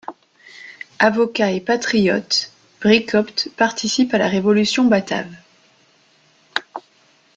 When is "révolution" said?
4.27-4.85